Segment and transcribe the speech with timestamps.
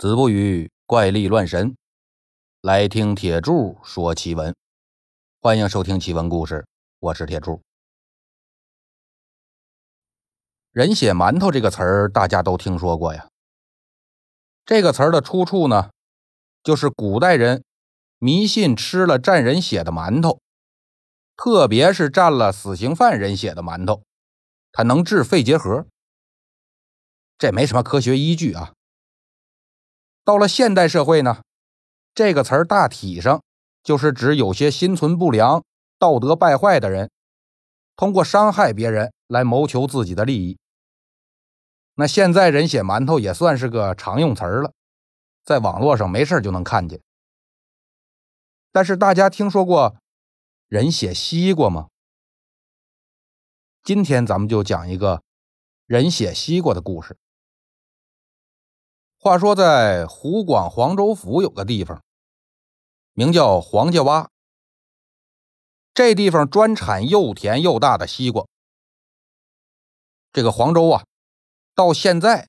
[0.00, 1.76] 子不语怪力乱神，
[2.62, 4.56] 来听铁柱说奇闻。
[5.42, 6.66] 欢迎收听奇闻故事，
[7.00, 7.60] 我是铁柱。
[10.72, 13.28] 人血馒头这个词儿大家都听说过呀。
[14.64, 15.90] 这个词儿的出处呢，
[16.62, 17.62] 就是古代人
[18.16, 20.40] 迷信吃了蘸人血的馒头，
[21.36, 24.02] 特别是蘸了死刑犯人血的馒头，
[24.72, 25.86] 它能治肺结核。
[27.36, 28.72] 这没什么科学依据啊。
[30.24, 31.42] 到了现代社会呢，
[32.14, 33.42] 这个词儿大体上
[33.82, 35.64] 就是指有些心存不良、
[35.98, 37.10] 道德败坏的人，
[37.96, 40.58] 通过伤害别人来谋求自己的利益。
[41.94, 44.72] 那现在人血馒头也算是个常用词儿了，
[45.44, 47.00] 在网络上没事就能看见。
[48.72, 49.96] 但是大家听说过
[50.68, 51.88] 人血西瓜吗？
[53.82, 55.22] 今天咱们就讲一个
[55.86, 57.16] 人血西瓜的故事。
[59.22, 62.02] 话说，在湖广黄州府有个地方，
[63.12, 64.28] 名叫黄家洼。
[65.92, 68.46] 这地方专产又甜又大的西瓜。
[70.32, 71.04] 这个黄州啊，
[71.74, 72.48] 到现在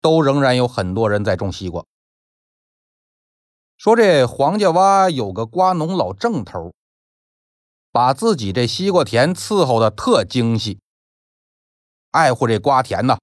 [0.00, 1.84] 都仍然有很多人在种西瓜。
[3.76, 6.72] 说这黄家洼有个瓜农老郑头，
[7.90, 10.78] 把自己这西瓜田伺候的特精细，
[12.12, 13.18] 爱护这瓜田呢，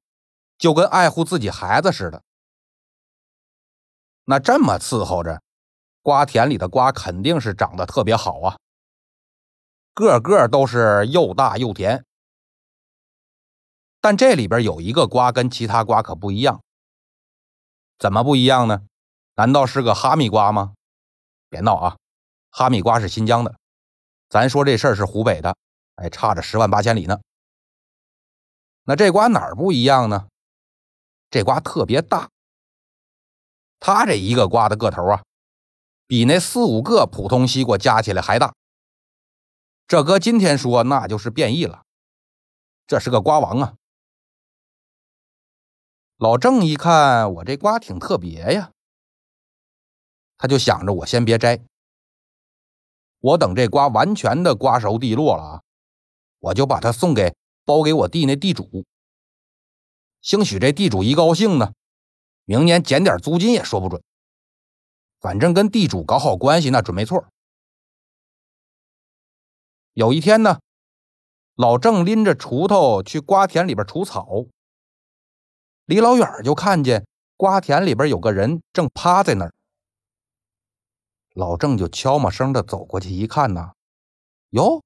[0.58, 2.22] 就跟爱护自己孩子似的。
[4.26, 5.42] 那这么伺候着，
[6.02, 8.58] 瓜田里的瓜肯定是长得特别好啊，
[9.94, 12.06] 个个都是又大又甜。
[14.00, 16.62] 但这里边有一个瓜跟其他瓜可不一样，
[17.98, 18.86] 怎么不一样呢？
[19.36, 20.74] 难道是个哈密瓜吗？
[21.50, 21.98] 别闹啊，
[22.50, 23.56] 哈密瓜是新疆的，
[24.30, 25.56] 咱说这事儿是湖北的，
[25.96, 27.20] 哎，差着十万八千里呢。
[28.84, 30.28] 那这瓜哪儿不一样呢？
[31.30, 32.30] 这瓜特别大。
[33.86, 35.26] 他这一个瓜的个头啊，
[36.08, 38.56] 比那四五个普通西瓜加起来还大。
[39.90, 41.84] 这搁今天说，那就是变异了。
[42.88, 43.76] 这是个瓜王啊！
[46.16, 48.72] 老郑一看我这瓜挺特别呀，
[50.38, 51.62] 他就想着我先别摘，
[53.20, 55.62] 我等这瓜完全的瓜熟蒂落了啊，
[56.40, 58.86] 我就把它送给包给我弟那地主。
[60.22, 61.74] 兴许这地主一高兴呢。
[62.46, 64.04] 明年减点租金也说不准，
[65.20, 67.26] 反正跟地主搞好关系那准没错。
[69.94, 70.60] 有一天呢，
[71.56, 74.48] 老郑拎着锄头去瓜田里边除草，
[75.86, 77.06] 离老远就看见
[77.38, 79.54] 瓜田里边有个人正趴在那儿。
[81.36, 83.74] 老郑就悄没声的走过去一看呢，
[84.50, 84.84] 哟，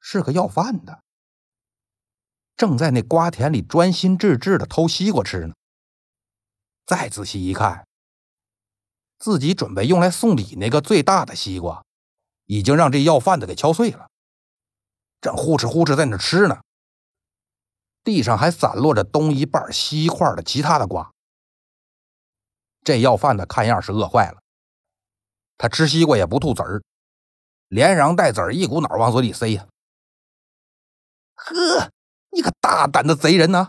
[0.00, 1.02] 是个要饭的，
[2.56, 5.54] 正在那瓜田里专心致志的偷西瓜吃呢。
[6.88, 7.86] 再仔细一看，
[9.18, 11.84] 自己准备用来送礼那个最大的西瓜，
[12.46, 14.08] 已经让这要饭的给敲碎了，
[15.20, 16.62] 正呼哧呼哧在那吃呢。
[18.02, 21.12] 地上还散落着东一半西一块的其他的瓜。
[22.82, 24.40] 这要饭的看样是饿坏了，
[25.58, 26.82] 他吃西瓜也不吐籽儿，
[27.68, 29.68] 连瓤带籽儿一股脑往嘴里塞呀。
[31.34, 31.92] 呵，
[32.30, 33.68] 你个大胆的贼人呐！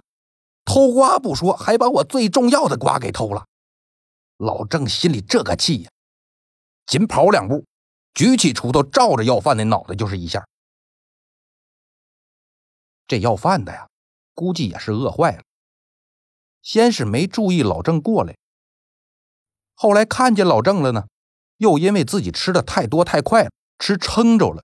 [0.66, 3.46] 偷瓜不说，还把我最重要的瓜给偷了。
[4.38, 5.92] 老郑心里这个气呀，
[6.86, 7.66] 紧跑两步，
[8.14, 10.48] 举起锄头照着要饭的脑袋就是一下。
[13.08, 13.88] 这要饭的呀，
[14.34, 15.44] 估计也是饿坏了，
[16.62, 18.38] 先是没注意老郑过来，
[19.74, 21.08] 后来看见老郑了呢，
[21.58, 24.64] 又因为自己吃的太多太快了，吃撑着了。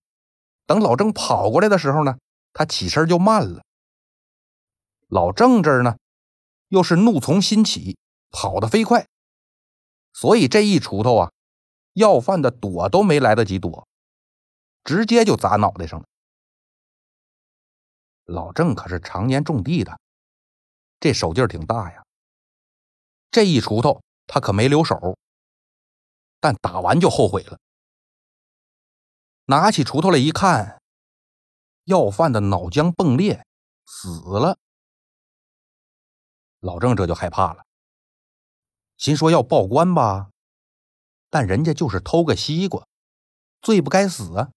[0.67, 2.17] 等老郑跑过来的时候呢，
[2.53, 3.63] 他起身就慢了。
[5.07, 5.97] 老郑这儿呢，
[6.69, 7.97] 又是怒从心起，
[8.31, 9.07] 跑得飞快，
[10.13, 11.31] 所以这一锄头啊，
[11.93, 13.87] 要饭的躲都没来得及躲，
[14.83, 16.05] 直接就砸脑袋上了。
[18.25, 19.99] 老郑可是常年种地的，
[20.99, 22.03] 这手劲儿挺大呀。
[23.29, 25.17] 这一锄头他可没留手，
[26.39, 27.59] 但打完就后悔了。
[29.45, 30.81] 拿起锄头来一看，
[31.83, 33.45] 要饭的脑浆迸裂，
[33.85, 34.09] 死
[34.39, 34.57] 了。
[36.59, 37.65] 老郑这就害怕了，
[38.97, 40.31] 心说要报官吧，
[41.29, 42.87] 但人家就是偷个西瓜，
[43.61, 44.51] 罪不该死啊。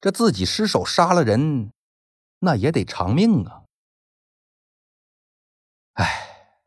[0.00, 1.72] 这自己失手杀了人，
[2.38, 3.64] 那也得偿命啊。
[5.94, 6.60] 哎，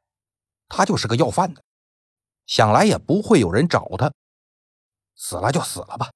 [0.68, 1.64] 他就是个要饭的，
[2.46, 4.12] 想来也不会有人找他，
[5.16, 6.12] 死了就死了吧，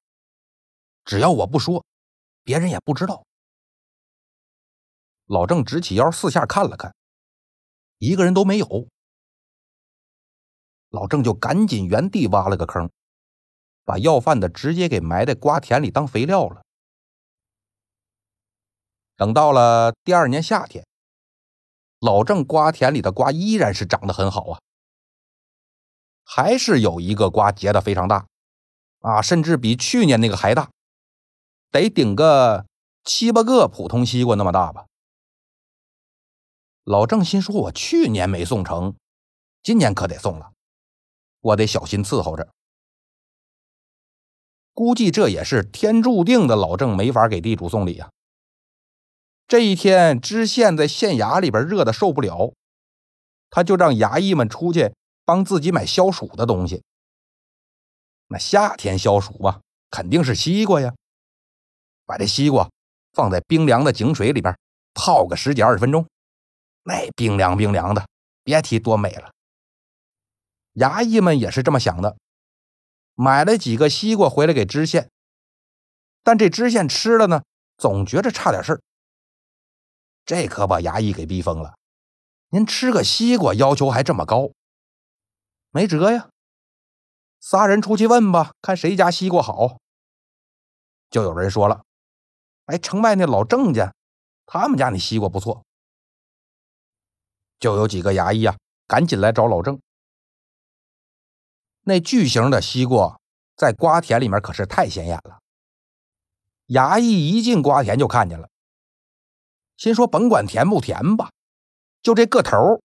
[1.04, 1.84] 只要我不说，
[2.42, 3.24] 别人也不知道。
[5.26, 6.94] 老郑直起腰，四下看了看。
[8.02, 8.88] 一个人都没有，
[10.90, 12.90] 老郑就赶紧原地挖了个坑，
[13.84, 16.64] 把要饭的直接给埋在瓜田里当肥料了。
[19.14, 20.84] 等到了第二年夏天，
[22.00, 24.58] 老郑瓜田里的瓜依然是长得很好啊，
[26.24, 28.26] 还是有一个瓜结的非常大，
[28.98, 30.72] 啊，甚至比去年那个还大，
[31.70, 32.66] 得顶个
[33.04, 34.86] 七八个普通西瓜那么大吧。
[36.84, 38.96] 老郑心说：“我去年没送成，
[39.62, 40.52] 今年可得送了，
[41.40, 42.48] 我得小心伺候着。”
[44.74, 48.10] 估计这也是天注定的，老郑没法给地主送礼呀。
[49.46, 52.54] 这一天，知县在县衙里边热的受不了，
[53.50, 54.94] 他就让衙役们出去
[55.24, 56.82] 帮自己买消暑的东西。
[58.28, 60.94] 那夏天消暑吧，肯定是西瓜呀。
[62.06, 62.70] 把这西瓜
[63.12, 64.58] 放在冰凉的井水里边
[64.94, 66.08] 泡个十几二十分钟，
[66.84, 68.06] 那冰凉冰凉的，
[68.42, 69.32] 别提多美了。
[70.74, 72.16] 衙役们也是这么想的，
[73.14, 75.10] 买了几个西瓜回来给知县，
[76.22, 77.42] 但这知县吃了呢，
[77.76, 78.80] 总觉着差点事儿。
[80.24, 81.74] 这可把衙役给逼疯了。
[82.48, 84.52] 您吃个西瓜要求还这么高，
[85.70, 86.30] 没辙呀。
[87.40, 89.78] 仨人出去问吧，看谁家西瓜好。
[91.10, 91.82] 就有人说了
[92.66, 93.92] ：“哎，城外那老郑家，
[94.46, 95.64] 他们家那西瓜不错。”
[97.62, 98.56] 就有几个衙役啊，
[98.88, 99.80] 赶紧来找老郑。
[101.82, 103.20] 那巨型的西瓜
[103.54, 105.38] 在瓜田里面可是太显眼了。
[106.66, 108.48] 衙役一进瓜田就看见了。
[109.76, 111.30] 心说：“甭管甜不甜吧，
[112.02, 112.82] 就这个头，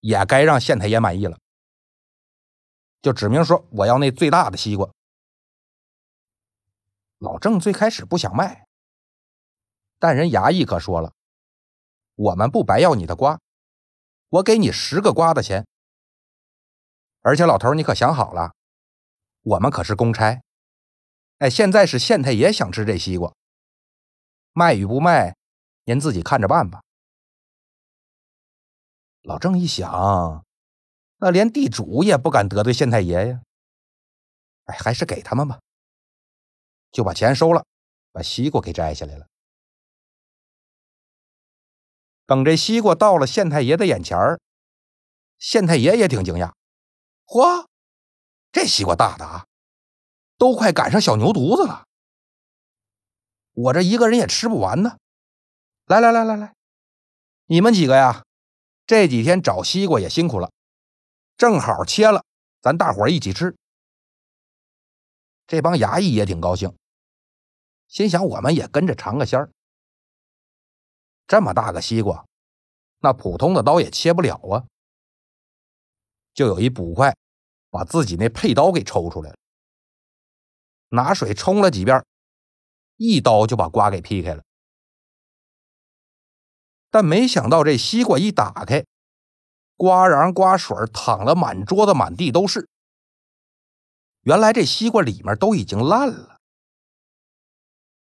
[0.00, 1.36] 也该让县太爷满意了。”
[3.02, 4.90] 就指明说：“我要那最大的西瓜。”
[7.20, 8.66] 老郑最开始不想卖，
[9.98, 11.12] 但人衙役可说了
[12.16, 13.38] ：“我们不白要你的瓜，
[14.28, 15.66] 我给你十个瓜的钱。
[17.22, 18.54] 而且老头，你可想好了，
[19.42, 20.42] 我们可是公差。
[21.38, 23.34] 哎，现在是县太爷想吃这西瓜，
[24.52, 25.36] 卖与不卖。”
[25.88, 26.82] 您自己看着办吧。
[29.22, 30.44] 老郑一想，
[31.18, 33.42] 那连地主也不敢得罪县太爷呀。
[34.64, 35.60] 哎，还是给他们吧，
[36.90, 37.64] 就把钱收了，
[38.10, 39.28] 把西瓜给摘下来了。
[42.26, 44.40] 等这西瓜到了县太爷的眼前儿，
[45.38, 46.52] 县太爷也挺惊讶，
[47.24, 47.66] 嚯，
[48.50, 49.46] 这西瓜大的啊，
[50.36, 51.86] 都快赶上小牛犊子了。
[53.52, 54.98] 我这一个人也吃不完呢。
[55.86, 56.52] 来来来来来，
[57.46, 58.24] 你们几个呀，
[58.86, 60.50] 这几天找西瓜也辛苦了，
[61.36, 62.24] 正好切了，
[62.60, 63.56] 咱大伙一起吃。
[65.46, 66.76] 这帮衙役也挺高兴，
[67.86, 69.52] 心想我们也跟着尝个鲜儿。
[71.26, 72.26] 这么大个西瓜，
[73.00, 74.64] 那普通的刀也切不了啊。
[76.34, 77.16] 就有一捕快
[77.70, 79.36] 把自己那佩刀给抽出来了，
[80.90, 82.04] 拿水冲了几遍，
[82.96, 84.42] 一刀就把瓜给劈开了。
[86.90, 88.84] 但没想到，这西瓜一打开，
[89.76, 92.68] 瓜瓤瓜水淌了满桌子满地都是。
[94.22, 96.38] 原来这西瓜里面都已经烂了。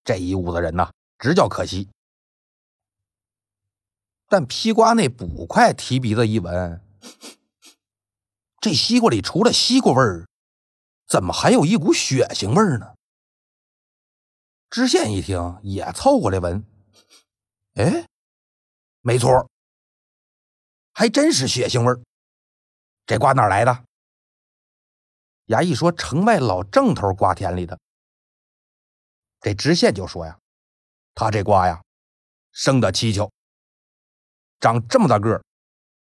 [0.03, 1.89] 这一屋子人呐，直叫可惜。
[4.31, 6.81] 但劈瓜那捕快提鼻子一闻，
[8.61, 10.29] 这西瓜里除了西瓜味儿，
[11.09, 12.95] 怎么还有一股血腥味儿呢？
[14.71, 16.65] 知县一听，也凑过来闻，
[17.75, 18.07] 哎。
[19.01, 19.51] 没错，
[20.93, 22.01] 还真是血腥味儿。
[23.07, 23.85] 这瓜哪来的？
[25.47, 27.81] 衙役说：“城外老郑头瓜田里的。”
[29.41, 30.39] 这知县就说：“呀，
[31.17, 31.83] 他这瓜呀，
[32.53, 33.33] 生的蹊跷，
[34.61, 35.43] 长这么大个儿，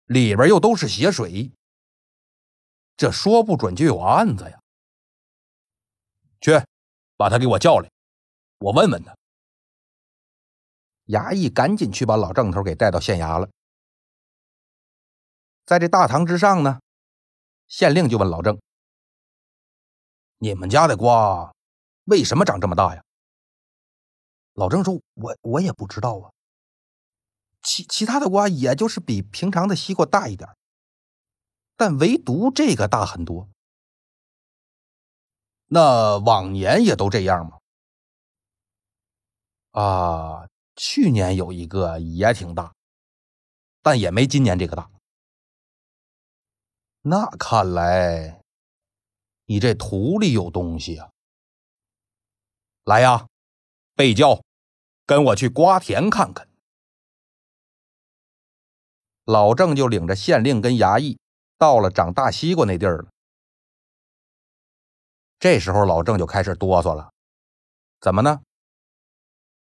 [0.07, 1.53] 里边又都是血水，
[2.97, 4.61] 这说不准就有案子呀。”
[6.41, 6.53] 去，
[7.17, 7.91] 把他给我叫来，
[8.59, 9.17] 我问问他。
[11.07, 13.49] 衙役赶紧去把老郑头给带到县衙了。
[15.67, 16.81] 在这大堂之上呢，
[17.67, 18.61] 县令就问老郑
[20.37, 21.55] ：“你们家的瓜
[22.05, 23.03] 为什么长这么大呀？”
[24.53, 26.34] 老郑说：“我我也不知道啊。
[27.65, 30.49] 其其他的瓜也就是比平常的西瓜大一点，
[31.77, 33.49] 但唯独这个大很多。
[35.67, 37.59] 那往年也都这样吗？”
[39.73, 40.49] 啊。
[40.77, 42.75] 去年有一个也挺大，
[43.81, 44.91] 但也没今年这个大。
[47.03, 48.43] 那看来
[49.45, 51.13] 你这土里有东西啊！
[52.83, 53.29] 来呀，
[53.95, 54.43] 被叫，
[55.07, 56.49] 跟我去瓜田看看。
[59.25, 61.19] 老郑就领着县令跟衙役
[61.57, 63.09] 到了长大西瓜那地儿了。
[65.39, 67.11] 这时候老郑就开始哆嗦了，
[68.01, 68.43] 怎么呢？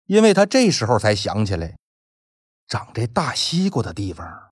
[0.07, 1.77] 因为他这时候才想起来，
[2.67, 4.51] 长这大西瓜的地方，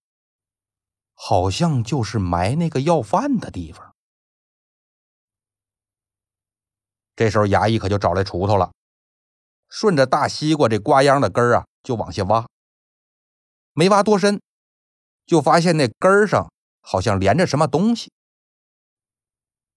[1.14, 3.94] 好像就是埋那个要饭的地方。
[7.14, 8.72] 这时候衙役可就找来锄头了，
[9.68, 12.46] 顺着大西瓜这瓜秧的根儿啊，就往下挖。
[13.72, 14.40] 没挖多深，
[15.26, 18.11] 就发现那根儿上好像连着什么东西。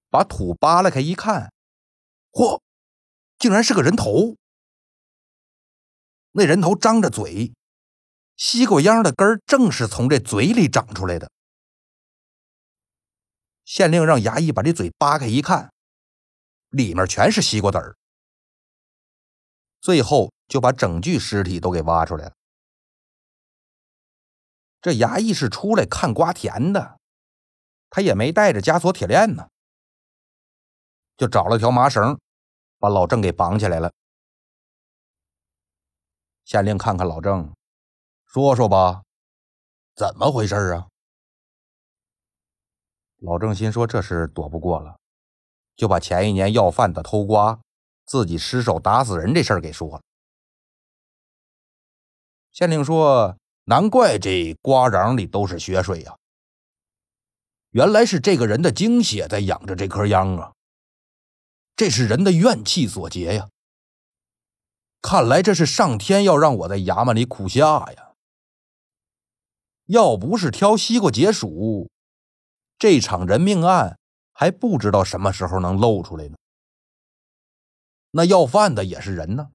[0.09, 1.51] 把土扒拉开一看，
[2.31, 2.61] 嚯，
[3.37, 4.37] 竟然是个人头！
[6.31, 7.53] 那人头张着嘴，
[8.37, 11.29] 西瓜秧的根儿正是从这嘴里长出来的。
[13.65, 15.71] 县令让衙役把这嘴扒开一看。
[16.69, 17.97] 里面全是西瓜籽儿，
[19.81, 22.33] 最后就把整具尸体都给挖出来了。
[24.81, 26.99] 这衙役是出来看瓜田的，
[27.89, 29.49] 他也没带着枷锁铁链呢，
[31.17, 32.19] 就找了条麻绳，
[32.77, 33.91] 把老郑给绑起来了。
[36.45, 37.53] 县令看看老郑，
[38.25, 39.03] 说说吧，
[39.95, 40.87] 怎么回事啊？
[43.17, 44.97] 老郑心说这是躲不过了。
[45.75, 47.61] 就把前一年要饭的偷瓜，
[48.05, 50.01] 自己失手打死人这事儿给说了。
[52.51, 53.37] 县令说
[53.69, 56.17] ：“难怪这瓜瓤里都是血水呀，
[57.69, 60.53] 原来是这个人的精血在养着这颗秧啊。
[61.75, 63.47] 这是人的怨气所结呀。
[65.03, 68.13] 看来这是上天要让我在衙门里苦下呀。
[69.85, 71.91] 要不是挑西瓜解暑，
[72.79, 73.99] 这场人命案。”
[74.33, 76.37] 还不知道什么时候能露出来呢。
[78.11, 79.51] 那要饭的也是人呢，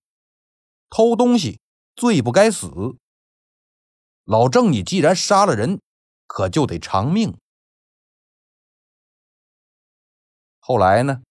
[0.90, 1.58] 偷东西
[1.96, 2.68] 罪不该死。
[4.24, 5.80] 老郑，你既然杀了人，
[6.26, 7.38] 可就得偿命。
[10.58, 11.22] 后来呢，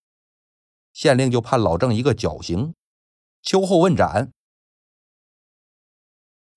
[0.91, 2.75] 县令就判老郑一个绞刑，
[3.41, 4.31] 秋后问斩。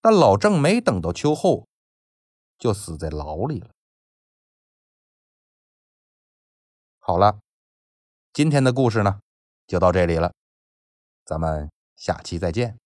[0.02, 1.66] 但老郑没等到秋后，
[2.59, 3.71] 就死在牢里了。
[6.99, 7.40] 好了，
[8.35, 9.21] 今天的故事呢，
[9.66, 10.35] 就到这里了，
[11.25, 12.78] 咱们下期再见。